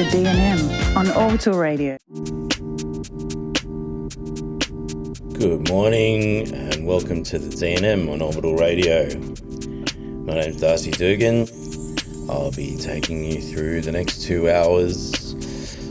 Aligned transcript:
The 0.00 0.06
DNM 0.06 0.96
on 0.96 1.10
Orbital 1.10 1.58
Radio. 1.58 1.98
Good 5.34 5.68
morning 5.68 6.50
and 6.54 6.86
welcome 6.86 7.22
to 7.24 7.38
the 7.38 7.50
DNM 7.50 8.10
on 8.10 8.22
Orbital 8.22 8.56
Radio. 8.56 9.14
My 10.24 10.40
name's 10.40 10.58
Darcy 10.58 10.90
Dugan. 10.92 11.46
I'll 12.30 12.50
be 12.50 12.78
taking 12.78 13.22
you 13.22 13.42
through 13.42 13.82
the 13.82 13.92
next 13.92 14.22
two 14.22 14.48
hours 14.48 15.34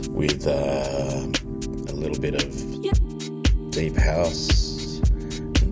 with 0.08 0.44
uh, 0.44 1.28
a 1.92 1.94
little 1.94 2.20
bit 2.20 2.34
of 2.34 3.70
deep 3.70 3.96
house, 3.96 4.98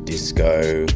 disco, 0.05 0.87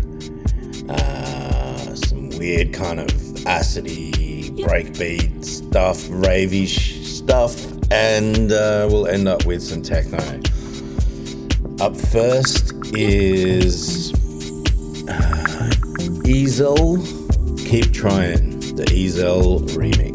uh, 0.88 1.94
some 1.96 2.28
weird 2.38 2.72
kind 2.72 3.00
of 3.00 3.08
acidy 3.08 4.12
breakbeat 4.60 5.44
stuff, 5.44 6.06
ravish 6.08 7.01
stuff, 7.22 7.54
and 7.92 8.52
uh, 8.52 8.88
we'll 8.90 9.06
end 9.06 9.28
up 9.28 9.44
with 9.46 9.62
some 9.62 9.82
techno. 9.82 10.18
Up 11.80 11.96
first 11.96 12.74
is 12.94 14.12
uh, 15.08 15.70
Ezel. 16.24 17.00
Keep 17.66 17.92
trying 17.92 18.60
the 18.76 18.84
Ezel 18.84 19.60
remix. 19.70 20.11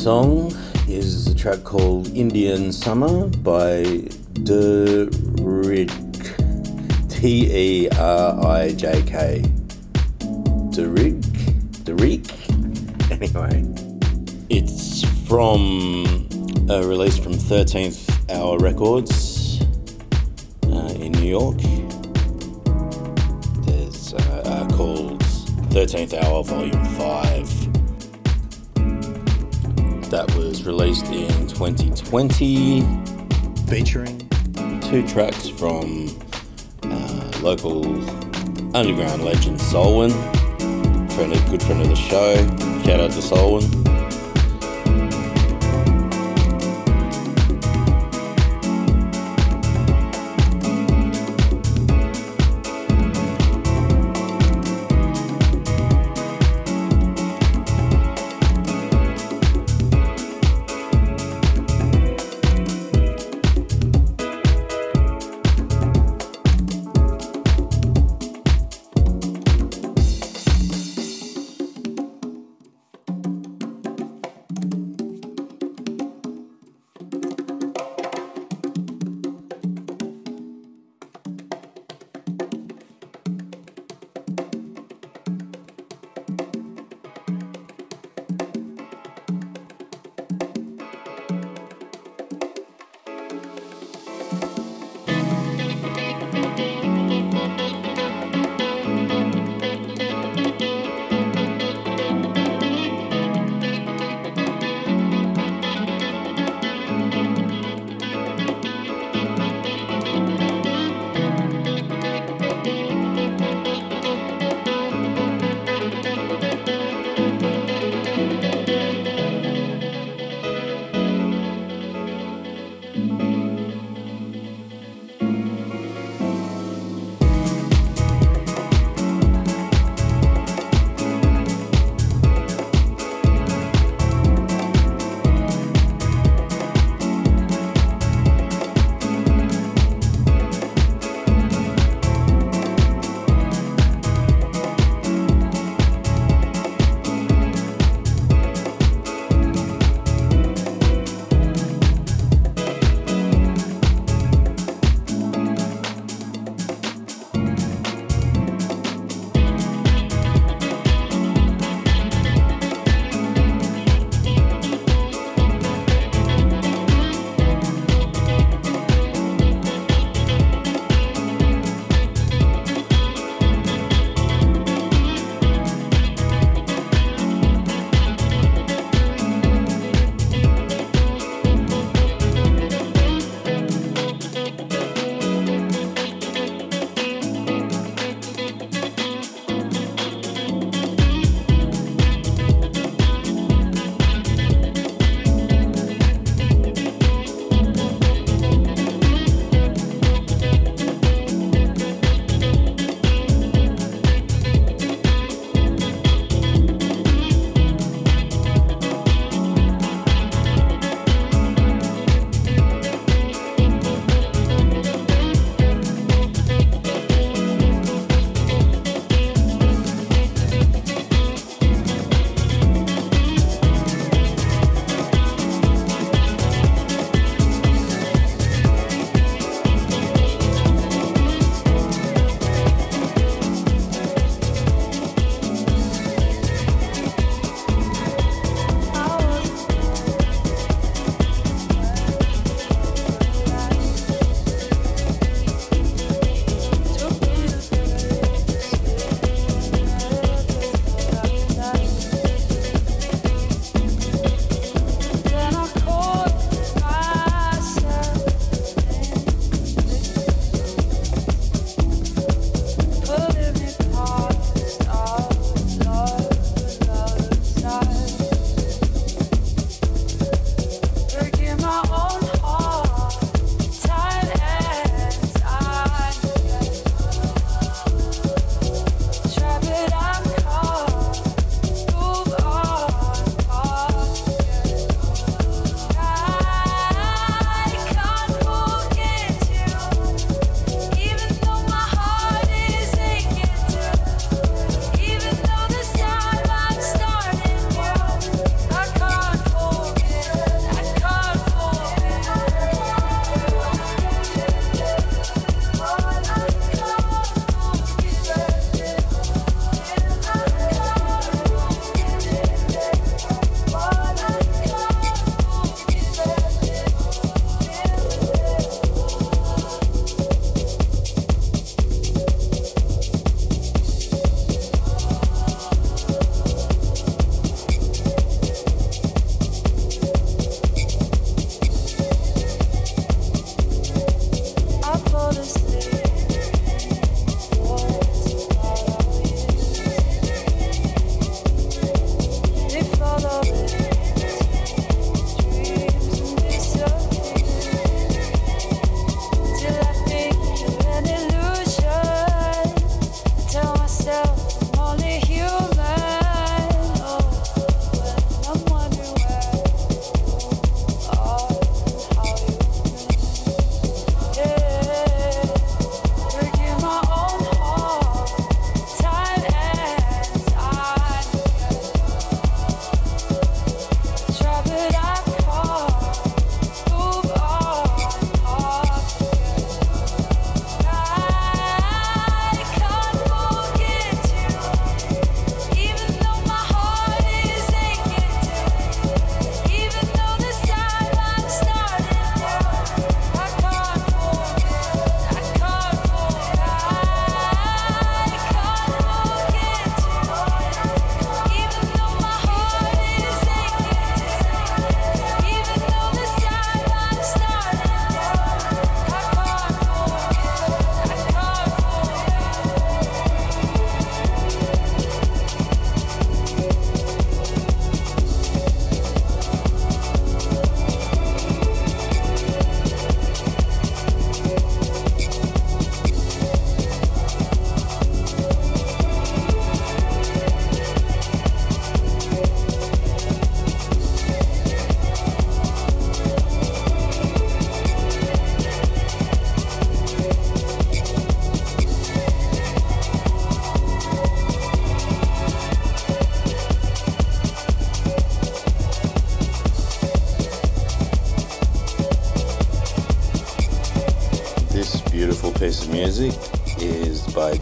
Song 0.00 0.50
is 0.88 1.26
a 1.26 1.34
track 1.34 1.62
called 1.62 2.08
Indian 2.16 2.72
Summer 2.72 3.28
by 3.28 3.82
Derik. 4.48 5.90
T 7.10 7.84
E 7.84 7.88
R 7.90 8.46
I 8.46 8.72
J 8.72 9.02
K. 9.02 9.42
Derik? 10.72 11.20
Derik? 11.84 12.24
Anyway, 13.10 13.62
it's 14.48 15.04
from 15.28 16.06
a 16.70 16.82
release 16.82 17.18
from 17.18 17.34
13th 17.34 18.08
Hour 18.30 18.56
Records 18.58 19.60
uh, 20.64 20.94
in 20.98 21.12
New 21.12 21.28
York. 21.28 21.58
There's 23.66 24.14
uh, 24.14 24.42
uh, 24.46 24.66
called 24.74 25.20
13th 25.74 26.14
Hour 26.14 26.42
Volume 26.44 26.79
2020, 32.10 32.80
featuring 33.68 34.18
two 34.80 35.06
tracks 35.06 35.46
from 35.48 36.08
uh, 36.82 37.32
local 37.40 37.86
underground 38.76 39.22
legend 39.22 39.60
Soul 39.60 39.98
Wun, 39.98 40.10
friend 41.10 41.32
of, 41.32 41.50
good 41.50 41.62
friend 41.62 41.80
of 41.80 41.88
the 41.88 41.94
show. 41.94 42.34
Shout 42.84 42.98
out 42.98 43.12
to 43.12 43.22
Soul 43.22 43.52
Wun. 43.52 43.79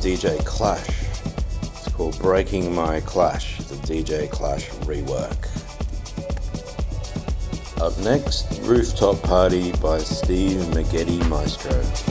DJ 0.09 0.43
Clash. 0.47 0.89
It's 0.89 1.89
called 1.93 2.19
Breaking 2.19 2.75
My 2.75 3.01
Clash, 3.01 3.59
the 3.59 3.75
DJ 3.75 4.31
Clash 4.31 4.71
rework. 4.87 5.37
Up 7.79 7.95
next, 7.99 8.59
Rooftop 8.63 9.23
Party 9.23 9.71
by 9.73 9.99
Steve 9.99 10.63
Miggedy 10.73 11.23
Maestro. 11.29 12.08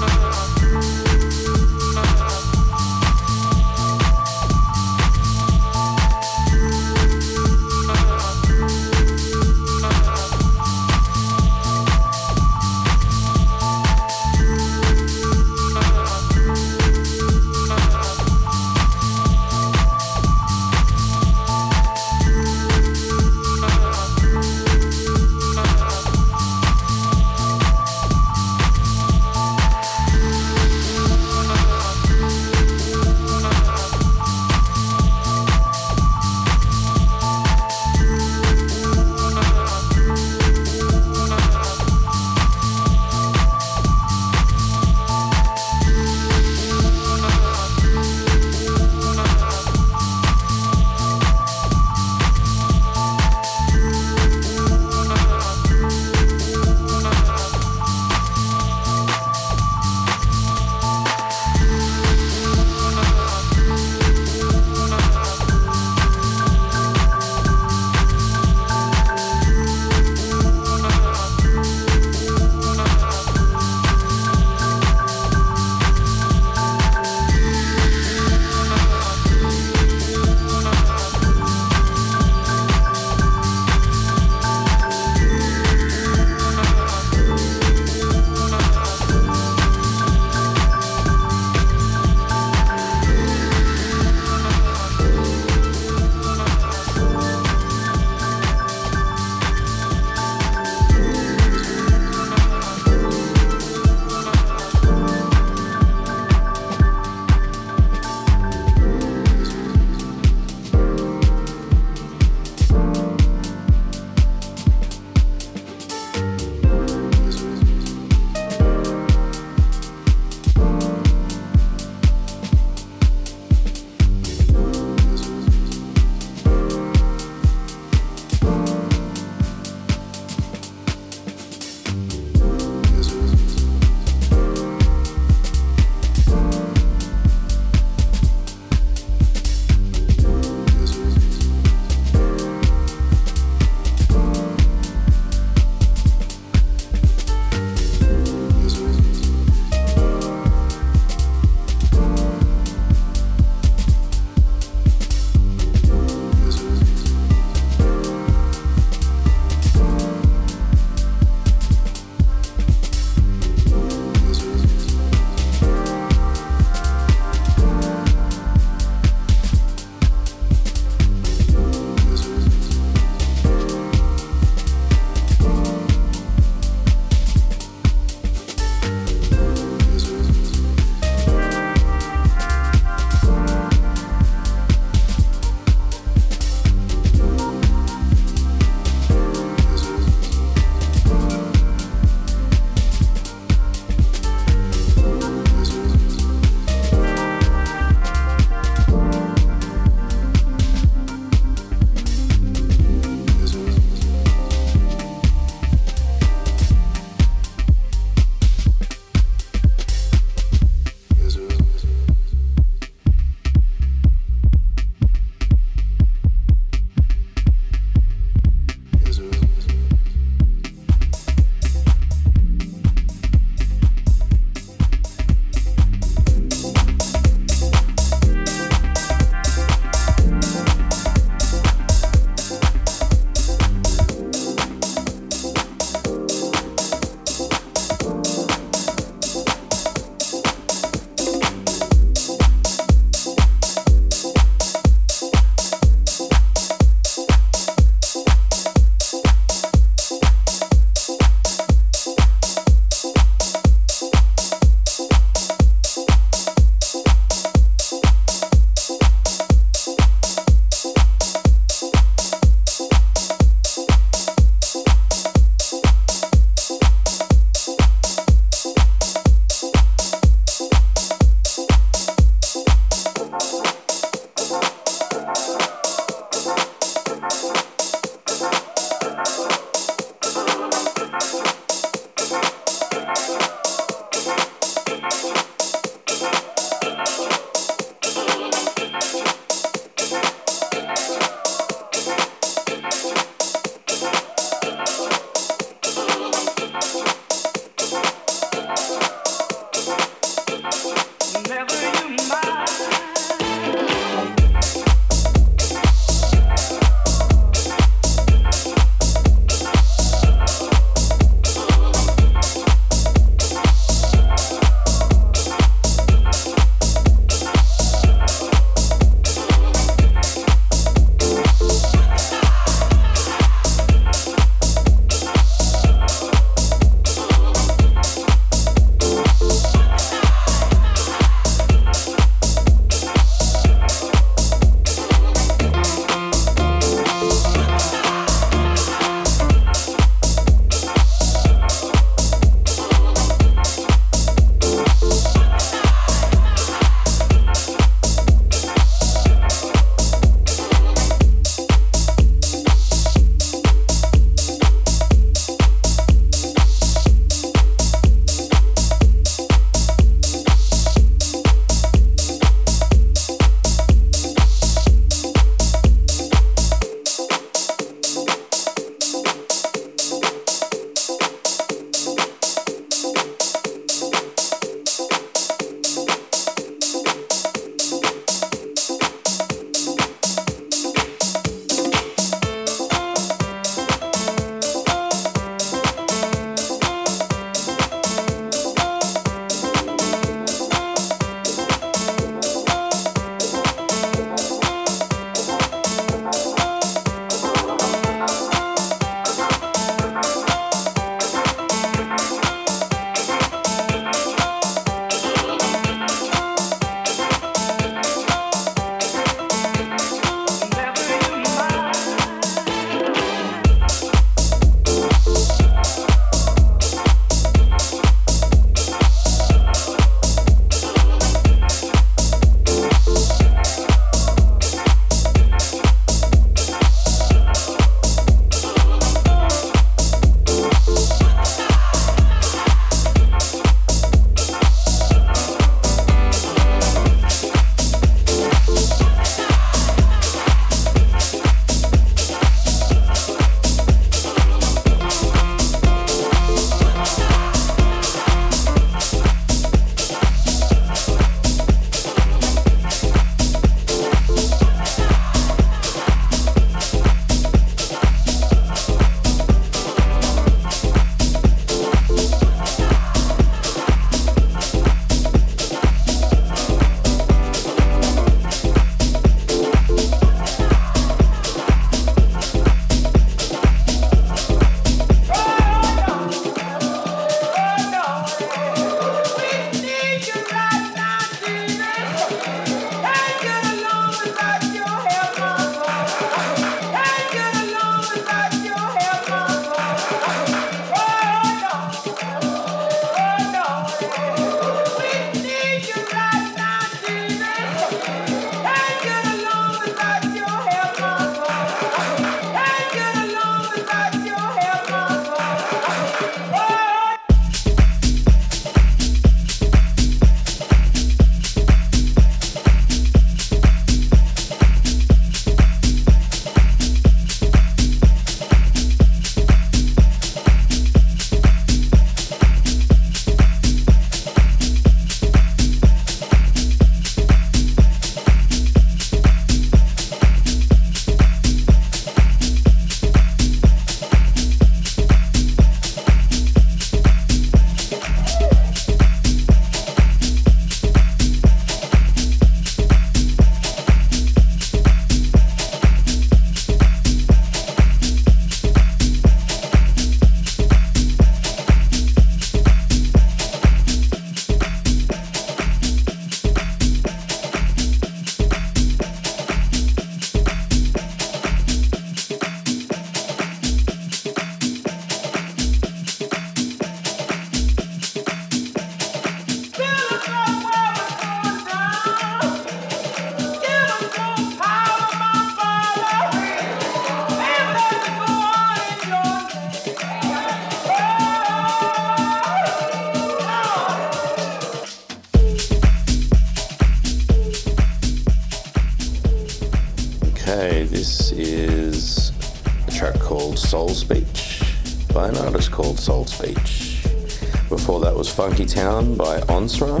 Town 598.66 599.14
by 599.14 599.40
Onsra. 599.42 600.00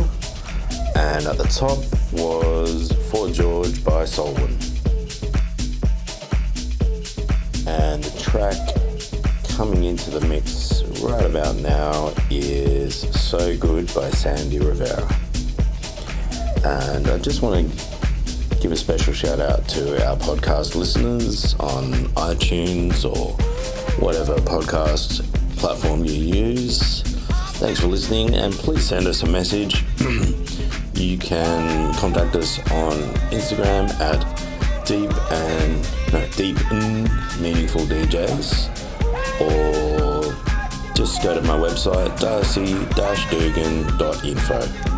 And 0.96 1.26
at 1.26 1.38
the 1.38 1.44
top 1.44 1.78
was 2.12 2.92
For 3.10 3.30
George 3.30 3.84
by 3.84 4.04
Soul 4.04 4.34
Wun. 4.34 4.56
And 7.66 8.02
the 8.02 8.18
track 8.20 8.56
coming 9.56 9.84
into 9.84 10.10
the 10.10 10.20
mix 10.28 10.82
right 11.00 11.24
about 11.24 11.56
now 11.56 12.12
is 12.30 13.08
So 13.20 13.56
Good 13.56 13.92
by 13.94 14.10
Sandy 14.10 14.58
Rivera. 14.58 15.08
And 16.64 17.06
I 17.08 17.18
just 17.18 17.42
want 17.42 17.70
to 17.70 18.58
give 18.60 18.72
a 18.72 18.76
special 18.76 19.12
shout 19.12 19.38
out 19.38 19.68
to 19.68 20.04
our 20.06 20.16
podcast 20.16 20.74
listeners 20.74 21.54
on 21.60 21.92
iTunes 22.16 23.04
or 23.04 23.32
whatever 24.02 24.34
podcast 24.36 25.22
platform 25.56 26.04
you 26.04 26.12
use. 26.12 26.95
Thanks 27.58 27.80
for 27.80 27.86
listening, 27.86 28.34
and 28.34 28.52
please 28.52 28.84
send 28.84 29.06
us 29.06 29.22
a 29.22 29.26
message. 29.26 29.82
you 30.94 31.16
can 31.16 31.94
contact 31.94 32.36
us 32.36 32.58
on 32.70 32.92
Instagram 33.32 33.88
at 33.98 34.20
deep 34.86 35.10
and 35.32 35.82
no 36.12 36.28
deep 36.36 36.58
in 36.70 37.04
meaningful 37.40 37.86
DJs, 37.86 38.68
or 39.40 40.34
just 40.94 41.22
go 41.22 41.34
to 41.34 41.40
my 41.42 41.56
website 41.56 42.20
darcy-dugan.info. 42.20 44.95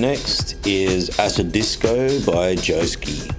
next 0.00 0.66
is 0.66 1.18
Acid 1.18 1.52
Disco 1.52 2.08
by 2.20 2.54
Joeski. 2.54 3.29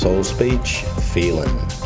Soul 0.00 0.24
Speech, 0.24 0.82
Feelin'. 1.12 1.79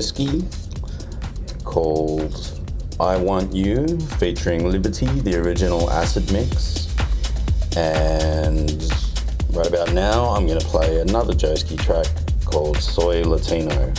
Track 0.00 1.62
called 1.62 2.58
I 2.98 3.18
Want 3.18 3.54
You, 3.54 3.98
featuring 4.18 4.70
Liberty, 4.70 5.04
the 5.06 5.38
original 5.38 5.90
acid 5.90 6.32
mix. 6.32 6.88
And 7.76 8.82
right 9.50 9.66
about 9.66 9.92
now, 9.92 10.24
I'm 10.30 10.46
going 10.46 10.58
to 10.58 10.66
play 10.66 11.00
another 11.00 11.34
Joeski 11.34 11.78
track 11.78 12.06
called 12.46 12.78
Soy 12.78 13.22
Latino. 13.24 13.92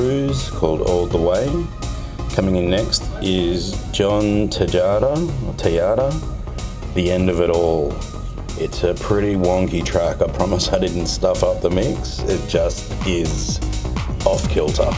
Cruz 0.00 0.48
called 0.48 0.80
All 0.80 1.04
the 1.04 1.18
Way. 1.18 1.46
Coming 2.34 2.56
in 2.56 2.70
next 2.70 3.02
is 3.20 3.72
John 3.92 4.48
Tejada, 4.48 5.14
Tejada, 5.58 6.10
The 6.94 7.10
End 7.10 7.28
of 7.28 7.42
It 7.42 7.50
All. 7.50 7.94
It's 8.56 8.82
a 8.82 8.94
pretty 8.94 9.34
wonky 9.34 9.84
track. 9.84 10.22
I 10.22 10.28
promise 10.28 10.68
I 10.72 10.78
didn't 10.78 11.08
stuff 11.08 11.44
up 11.44 11.60
the 11.60 11.68
mix. 11.68 12.20
It 12.20 12.48
just 12.48 12.90
is 13.06 13.58
off 14.24 14.48
kilter. 14.48 14.90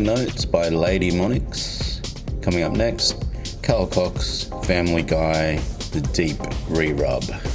Notes 0.00 0.46
by 0.46 0.70
Lady 0.70 1.10
Monix. 1.10 2.00
Coming 2.42 2.62
up 2.62 2.72
next, 2.72 3.22
Carl 3.62 3.86
Cox, 3.86 4.44
Family 4.64 5.02
Guy, 5.02 5.56
The 5.92 6.00
Deep 6.12 6.38
Re-Rub. 6.68 7.49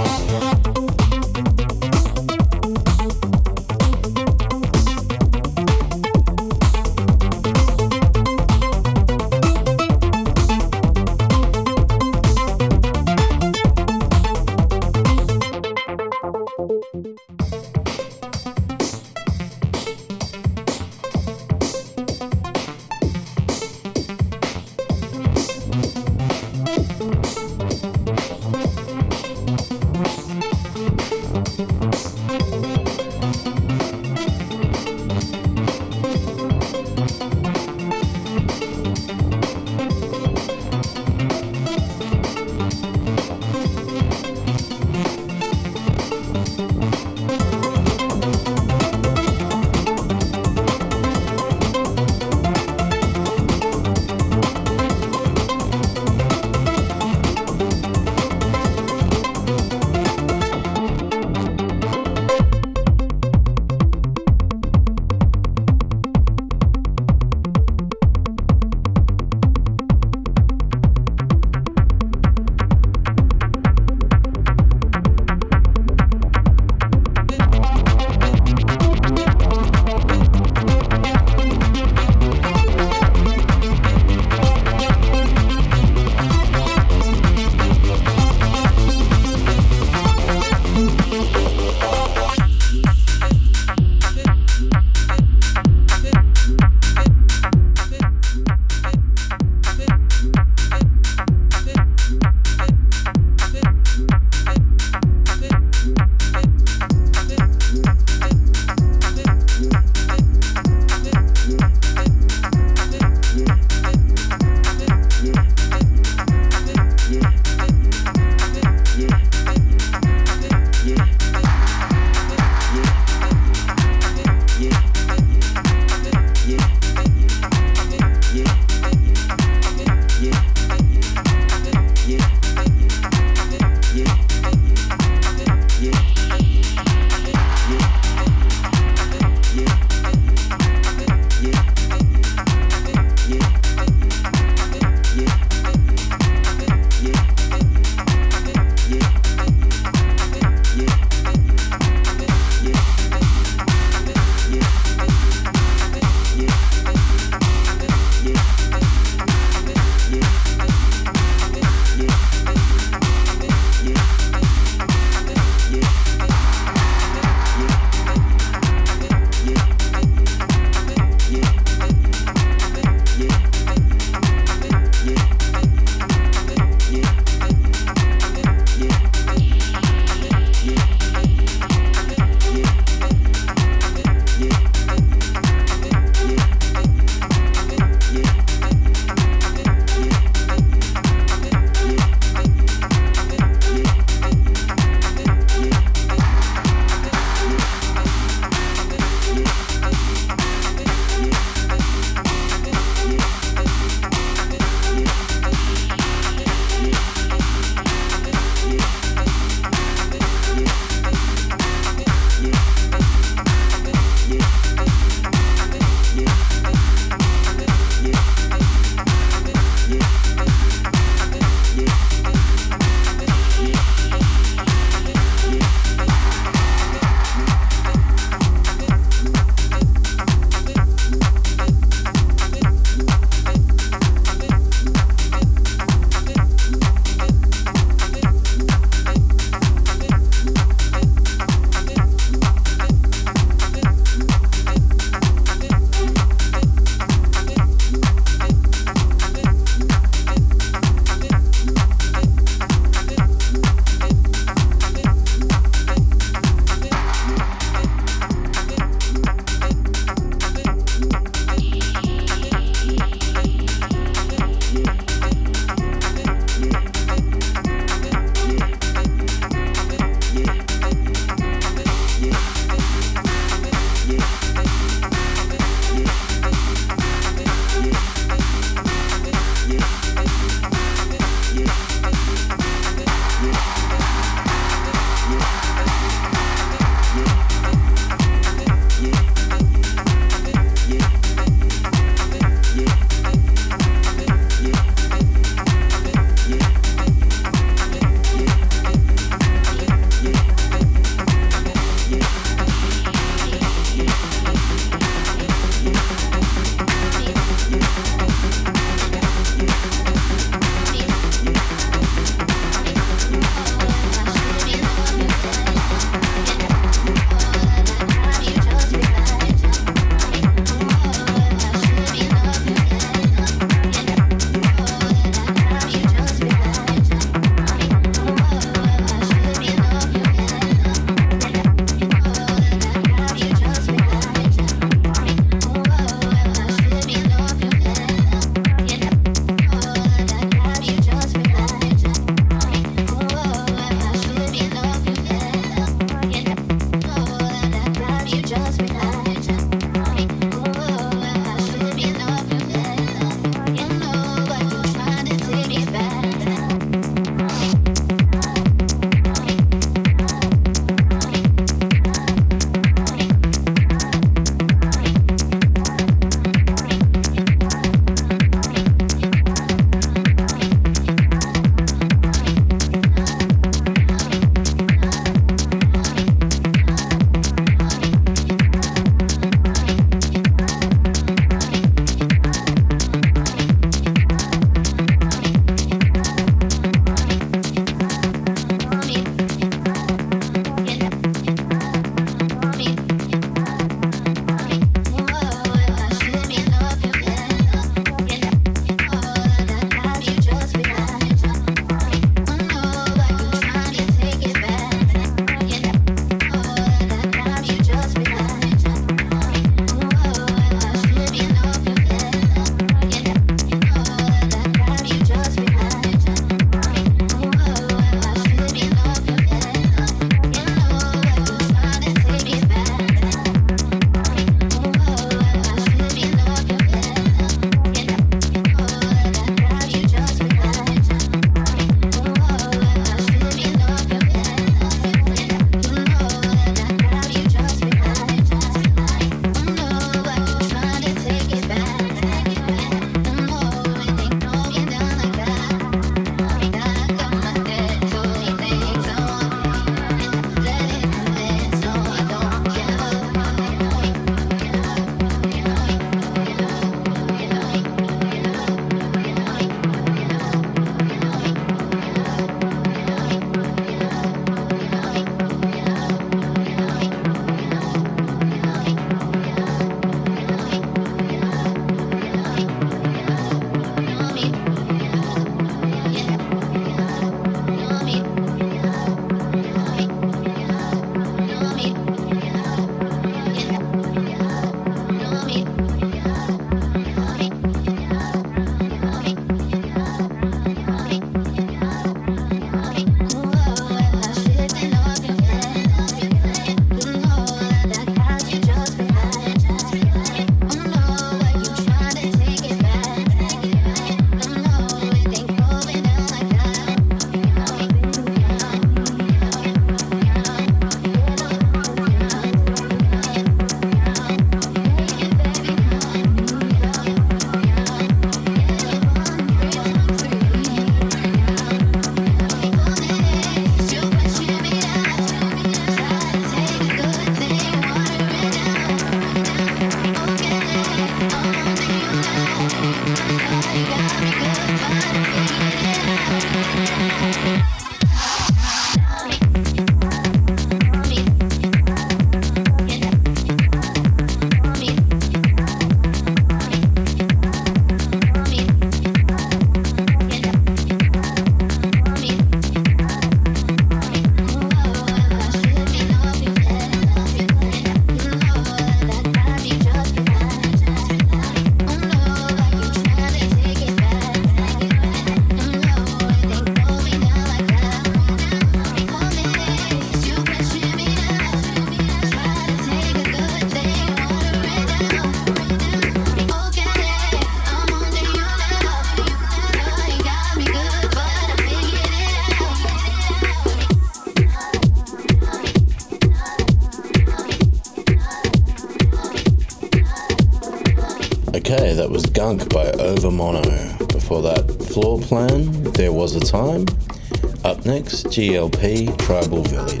GLP, 598.31 599.17
Tribal 599.17 599.61
Village. 599.63 600.00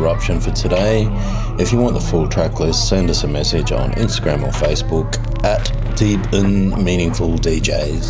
Interruption 0.00 0.40
for 0.40 0.50
today. 0.52 1.06
If 1.58 1.72
you 1.72 1.78
want 1.78 1.92
the 1.92 2.00
full 2.00 2.26
track 2.26 2.58
list, 2.58 2.88
send 2.88 3.10
us 3.10 3.24
a 3.24 3.28
message 3.28 3.70
on 3.70 3.92
Instagram 3.92 4.42
or 4.44 4.50
Facebook 4.50 5.14
at 5.44 5.70
Deep 5.94 6.20
and 6.32 6.74
Meaningful 6.82 7.36
DJs 7.36 8.06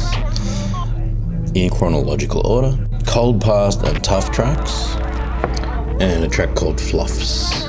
in 1.57 1.69
chronological 1.69 2.47
order. 2.47 2.77
Coldpast 3.07 3.83
and 3.83 4.05
Tuff 4.05 4.31
Trax, 4.31 5.01
and 6.01 6.23
a 6.23 6.29
track 6.29 6.55
called 6.55 6.81
Fluffs. 6.81 7.65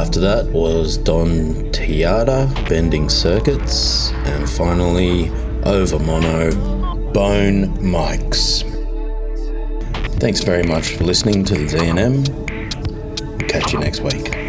After 0.00 0.18
that 0.18 0.50
was 0.52 0.98
John 0.98 1.70
Tejada, 1.70 2.52
Bending 2.68 3.08
Circuits, 3.08 4.10
and 4.24 4.50
finally 4.50 5.26
Overmono, 5.62 7.12
Bone 7.12 7.68
Mics. 7.76 8.64
Thanks 10.18 10.40
very 10.42 10.64
much 10.64 10.96
for 10.96 11.04
listening 11.04 11.44
to 11.44 11.54
the 11.54 11.66
DNM. 11.66 12.41
You 13.72 13.78
next 13.78 14.02
week. 14.02 14.41